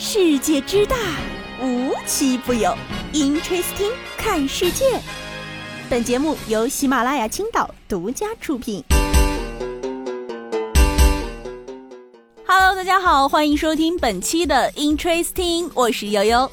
[0.00, 0.96] 世界之大，
[1.60, 2.72] 无奇不有。
[3.12, 4.84] Interesting，看世界。
[5.90, 8.84] 本节目由喜马拉雅青岛独家出品。
[12.46, 16.48] Hello，大家好，欢迎收听本期的 Interesting，我是悠悠。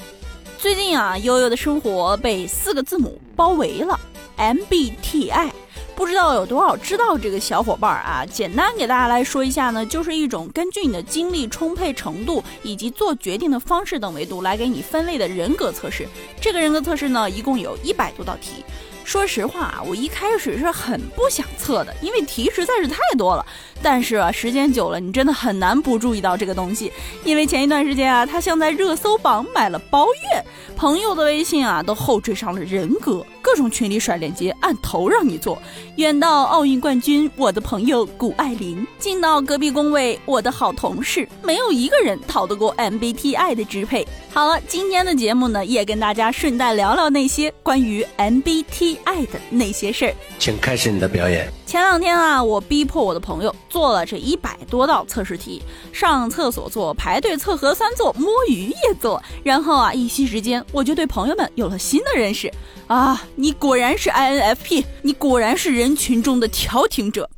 [0.58, 4.00] 最近啊，悠悠的生活被四个字母包围了
[4.38, 5.52] ，MBTI。
[5.96, 8.26] 不知道有多少知道这个小伙伴啊？
[8.26, 16.08] 简单给大家来说一下呢，就是一种根据你的精力充沛程度以及做决定的方式等维度来给你分类的人格测试。
[16.42, 18.64] 这个人格测试呢，一共有一百多道题。
[19.06, 23.46] 说实话啊，我一开始是很不想测的，因为题实在是太多了。
[23.82, 26.92] 但是啊，时间久了，你真的很难不注意到这个东西。
[27.24, 30.44] 因为前一段时间啊，他像在热搜榜买了包月，
[30.76, 35.62] 朋友的微信啊都后缀上了人格，各种群里甩链接，按头让你做。
[35.98, 44.08] 远到奥运冠军，我的朋友谷爱凌；近到隔壁工位，我的好同事，没有一个人逃得过 MBTI 的支配。
[44.34, 50.14] 好了，今天的节目呢，也跟大家顺带聊聊那些关于 MBTI 的那些事儿。
[50.40, 51.52] 请开始你的表演。
[51.66, 59.22] 前两天啊，我逼迫我的朋友做了这一百多道测试题，上厕所做，排队测核酸做，摸鱼也做。
[59.44, 62.52] 然后啊，一息之间，我就对朋友们有了新的认识
[62.88, 63.24] 啊！
[63.36, 67.30] 你果然是 INFP，你果然是人群中的调停者。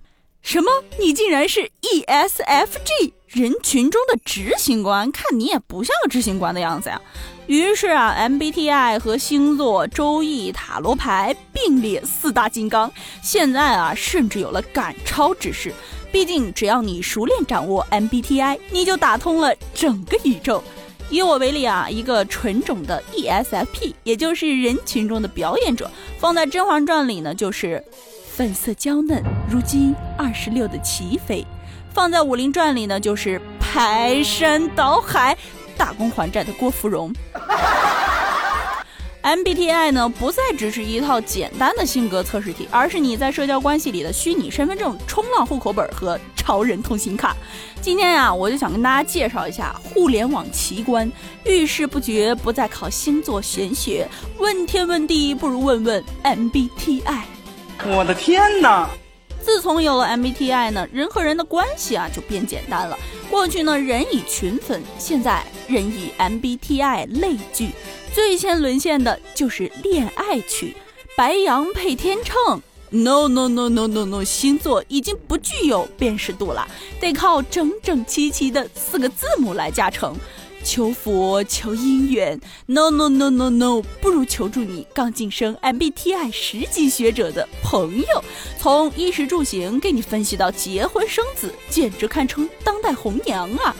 [0.42, 0.72] 什么？
[1.00, 7.02] 你竟然是 ESFG 人群中的执行官，看你也不像个执行官的样子呀。
[7.48, 12.92] 于是啊，MBTI 和星座、周易、塔罗牌并列四大金刚。
[13.24, 15.74] 现在啊，甚至有了赶超之势。
[16.12, 20.62] 毕竟，只要你熟练掌握 MBTI，你就打通了整个宇宙。
[21.10, 27.82] 以我为例啊，一个纯种的 ESFP，也就是人群中的表演者，放在《甄嬛传》里呢，就是
[28.30, 31.46] 粉色娇嫩如今二十六的齐妃。
[31.94, 35.36] 放在《武林传》里呢，就是排山倒海、
[35.78, 37.14] 大功还债的郭芙蓉。
[39.24, 47.36] MBTI 呢，不再只是一套简单的性格测试题，而是你在社交关系里的虚拟身份证、冲浪户口本和超人通行卡。
[47.82, 51.12] 今天呀，我就想跟大家介绍一下互联网奇观，
[51.44, 54.08] 遇事不决不再考星座玄学，
[54.38, 57.24] 问天问地不如问问 MBTI。
[57.86, 58.90] 我的天哪！
[59.48, 63.00] 自从有了 MBTI 呢，人和人的关系啊就变简单了。
[63.30, 67.70] 过去呢，人以群分，现在人以 MBTI 类聚。
[68.14, 70.76] 最先沦陷的就是恋爱区，
[71.16, 72.62] 白羊配天秤。
[72.90, 76.68] No no no no no no，星座已经不具有辨识度了，
[77.00, 80.14] 得靠整整齐齐的四个字母来加成。
[80.68, 88.24] 求佛求姻缘，no no no no no，不如求助你刚晋升 MBTI 十级学者的朋友，
[88.60, 93.74] 从衣食住行给你分析到结婚生子，简直堪称当代红娘啊！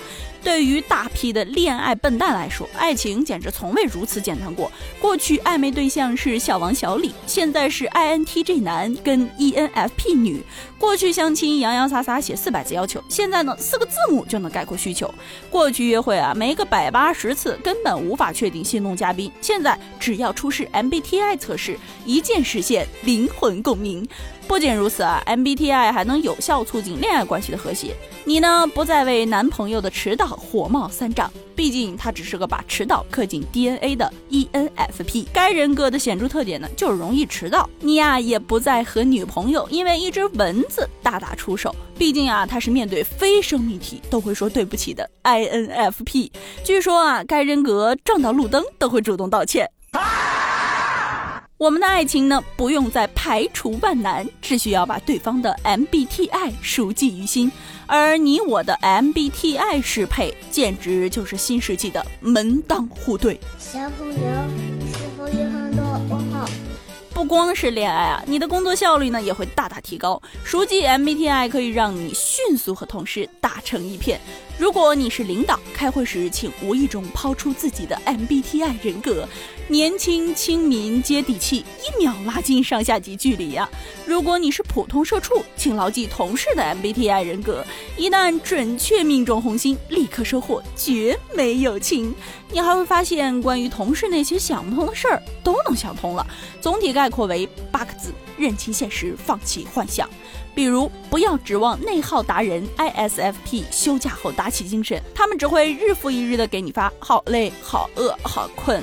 [0.44, 4.72] 对于大批的恋爱笨蛋来说，爱情简直从未如此简单过。
[5.00, 10.42] 过去暧昧对象是小王小李，现在是 INTJ 男跟 ENFP 女。
[10.80, 15.14] 过去相亲洋洋洒洒写四百字要求，现在呢四个字母就能概括需求。
[15.50, 24.08] 过去约会啊没个百八十次根本无法确定心动嘉宾，现在只要出示 MBTI 测试，一键实现灵魂共鸣。
[24.48, 27.94] 不仅如此啊，MBTI 还能有效促进恋爱关系的和谐。
[28.24, 35.26] 你呢，不再为男朋友的迟到火冒三丈，毕竟他只是个把迟到刻进 DNA 的 ENFP。
[35.34, 37.70] 该人格的显著特点呢，就是容易迟到。
[37.82, 46.32] 你呀，也不再和女朋友因为一只蚊子大打出手，毕竟啊，他是面对非生命体都会说对不起的 INFP。
[46.64, 49.70] 据说啊，该人格撞到路灯都会主动道歉。
[51.58, 57.52] 我们的爱情呢，不用再排除万难，只需要把对方的 MBTI 熟记于心，
[57.88, 63.40] 而你我的 MBTI 适配，简直就是新世纪的门当户对。
[63.58, 64.20] 小朋友
[64.56, 65.84] 你是否有很多
[66.16, 66.48] 问号？
[67.12, 70.22] 不光是恋爱啊，你的工作效率呢也会大大提高。
[70.44, 74.22] 熟记 MBTI 可以让你迅速和同事打成一片。
[74.60, 79.28] 如果你是领导，开会时请无意中抛出自己的 MBTI 人格。
[79.70, 83.70] 年轻、亲民、接地气，一秒拉近上下级距离呀！
[84.06, 87.66] 如果你是普通社畜，请牢记同事的 MBTI 人格，
[87.98, 92.16] 一旦准确命中红心，立刻收获绝美友情。
[92.50, 96.26] 你还会发现，关于同事那些想不通的事儿都能想通了。
[96.62, 100.10] 总体概括为八个字：认清现实，放弃幻想。
[100.56, 108.82] 比如，不要指望内耗达人 ISFP 休假后打起精神，他们只会日复一日的给你发好累、好饿、好困。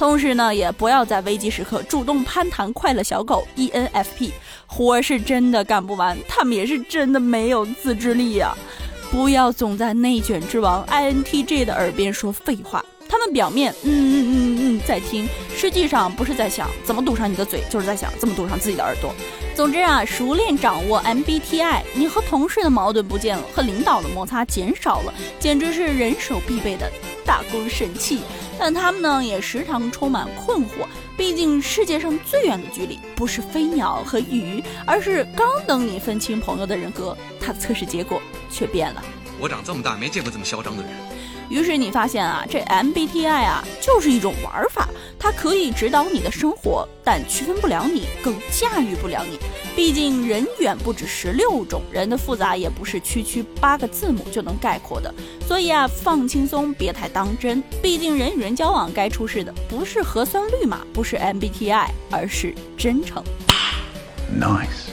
[0.00, 4.30] 同时呢，也不要在危机时刻主动攀谈快乐小狗 ENFP，
[4.66, 8.56] 活是真的干不完，他们也是真的没有自制力呀。
[9.10, 12.82] 不要总在内卷之王 INTJ 的耳边说废话。
[13.20, 19.14] 他们表面嗯嗯嗯嗯在听，实际上不是在想怎么堵上你的嘴，就是在想怎么堵上自己的耳朵。
[19.54, 26.90] 总之啊，熟练掌握 MBTI，你和同事的矛盾不见了，和领导的摩擦减少了，简直是人手必备的
[27.26, 28.20] 大功神器。
[28.58, 30.86] 但他们呢，也时常充满困惑。
[31.14, 37.14] 毕竟世界上最远的距离不是飞鸟和鱼，而是刚等你分清朋友的人格。
[37.38, 39.04] 他的测试结果却变了。
[39.38, 40.90] 我长这么大没见过这么嚣张的人。
[41.50, 44.88] 于是你发现啊，这 MBTI 啊就是一种玩法，
[45.18, 49.36] 它可以指导你的生活，但区分不了你，更驾驭不了你。
[49.74, 55.12] 毕竟人远不止十六种，人的复杂也不是区区八个字母就能概括的。
[55.46, 57.60] 所以啊，放轻松，别太当真。
[57.82, 63.22] 毕竟人与人交往该出事的不是核酸绿码，不是 MBTI，而是真诚。
[64.38, 64.89] Nice。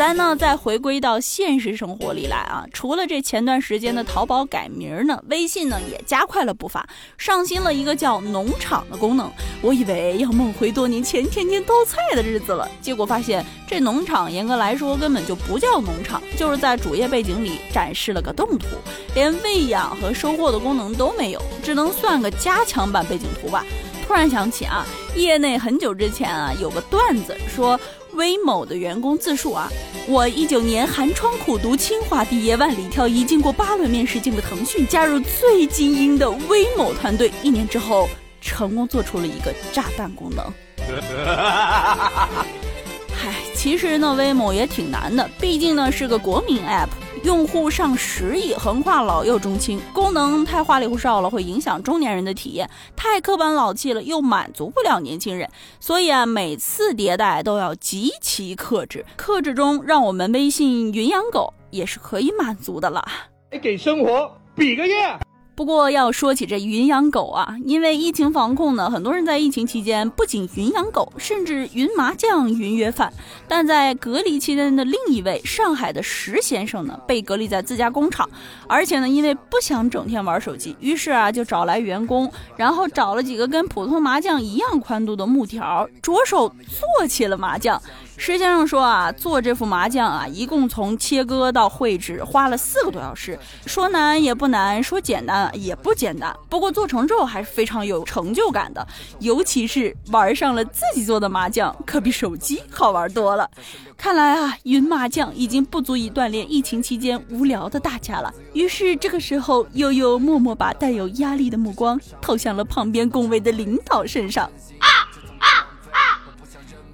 [0.00, 6.88] 咱呢，再回归到现实生活里来啊，除了这前段时间的淘宝改名呢，微信呢也加快了步伐，
[7.18, 9.30] 上新了一个叫农场的功能。
[9.60, 18.68] 我以为要梦回多年前天天偷菜的日子了，结果发现这农场严格来说根本就不叫农场，就是在主页背景里展示了个动图，
[19.14, 23.66] 连喂养和收获的功能都没有，只能算个加强版背景图吧。
[24.06, 27.78] 突然想起啊，业内很久之前啊有个段子说。
[28.20, 29.66] 威某的员工自述啊，
[30.06, 37.32] 我一九年寒窗苦读清华毕业，万里挑一，经过八轮面试进了腾讯，加入最精英的威某团队。
[37.42, 38.10] 一年之后，
[38.42, 40.44] 成功做出了一个炸弹功能。
[43.10, 46.88] 嗨，其实呢，威某也挺难的，毕竟呢是个国民 app。
[47.22, 55.46] 用户上十亿，横跨老幼中青，功能太花里胡哨了，会影响中年人的体验；太刻板老气了，又满足不了年轻人。
[55.80, 59.04] 所以啊，每次迭代都要极其克制。
[59.16, 63.06] 克制中，让我们微信云养狗也是可以满足的了。
[63.60, 65.18] 给生活比个耶！
[65.60, 73.12] 不过要说起这云养狗啊，因为疫情防控呢，很多人在疫情期间不仅云养狗，甚至云麻将、云约饭。
[73.46, 78.26] 但在隔离期间的另一位上海的石先生呢，被隔离在自家工厂，
[78.66, 87.78] 而且呢，因为不想整天玩手机，于是啊，就找来员工，然后找了几个跟普通麻将一样宽度的木条，着手做起了麻将。
[88.20, 96.36] 石先生说啊，做这副麻将啊，一共从切割到绘制花了四个多小时，说难也不难，说简单也不简单。
[96.50, 98.86] 不过做成之后还是非常有成就感的，
[99.20, 103.50] 尤其是玩上了自己做的麻将，可比手机好玩多了。
[103.96, 108.30] 看来啊，云麻将已经不足以锻炼疫情期间无聊的大家了。
[108.52, 114.50] 于是这个时候，悠悠默默把带有压力的目光投向了旁边工位的领导身上。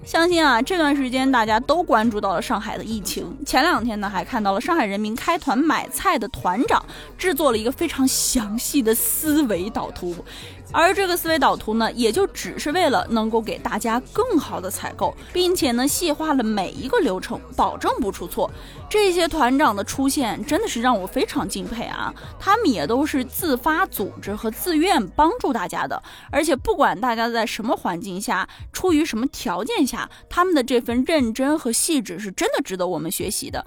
[0.06, 3.26] 相信啊，这段时间大家都关注到了上海的疫情。
[3.44, 6.80] 前两天呢，还看到了上海人民开团买菜的团长
[7.18, 10.14] 制作了一个非常详细的思维导图。
[10.72, 18.50] 而这个思维导图呢，也就只是为了能够给大家更好的采购，并且呢，细化了每一个流程，保证不出错。
[18.88, 22.12] 这些团长的出现真的是让我非常敬佩啊！
[22.38, 33.64] 他们也都是自发组织和自愿帮助大家的，而且不管大家在什么环境下，出于什么条件下，他们的这份认真和细致是真的值得我们学习的。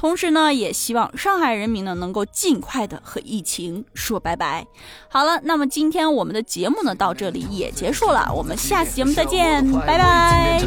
[0.00, 4.66] 同时呢，也希望上海人民呢能够尽快的和疫情说拜拜。
[5.10, 10.58] 好了，那么今天我们的节目呢到这里也结束了，我们下期节目再见，拜拜。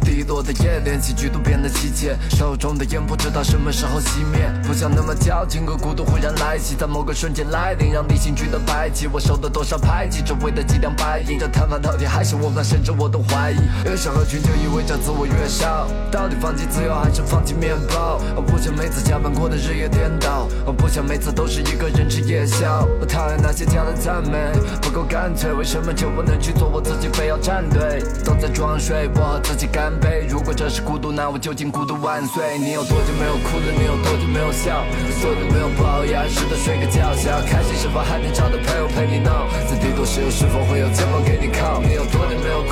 [0.00, 9.06] 低落的夜，连起居都变得凄切，手中的烟不知道什么时候熄灭，不想那么矫情，和孤独忽然来袭，在某个瞬间来临，让理性觉得白起。
[9.06, 9.50] 我受了。
[9.56, 12.62] 多少排挤，周围的几两白银，这到底还是我吗？
[12.62, 18.20] 甚至我都怀疑，越想合群就意味着自我越少，到底放弃自由还是放弃面包？
[18.46, 22.86] 不想每次加班过的日夜颠倒，我不想每次都是一个人吃夜宵。
[23.00, 28.02] 我讨厌那些假的赞美，不够干脆，为什么就不能去做我自己，非要站队？
[28.24, 30.26] 都在装睡，我和自己干杯。
[30.28, 32.58] 如果这是孤独，那我就敬孤独万岁。
[32.58, 33.72] 你有多久没有哭了？
[33.76, 34.84] 你有多久没有笑？
[35.22, 36.28] 多久没有抱怨？
[36.28, 39.46] 试着睡个觉，想要开心，是否还能找到朋友陪你闹？
[39.70, 41.80] 在低度时又是否会有肩膀给你靠？
[41.82, 42.25] 你有多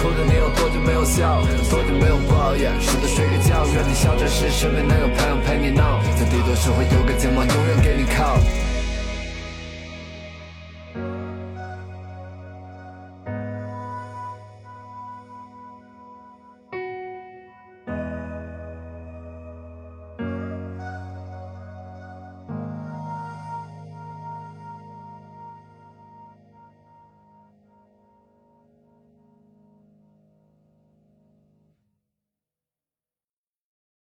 [0.04, 0.16] 哭了？
[0.28, 1.40] 你有多久没有笑？
[1.70, 2.70] 多久没有抱怨？
[2.78, 6.02] 试着睡个觉，愿你笑着时身边能有朋友陪你闹。
[6.14, 8.36] 在低头时会有个肩膀，永远给你靠。